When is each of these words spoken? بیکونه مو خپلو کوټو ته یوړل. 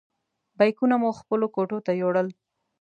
بیکونه 0.57 0.95
مو 1.01 1.09
خپلو 1.19 1.45
کوټو 1.55 1.77
ته 1.85 1.91
یوړل. 2.01 2.27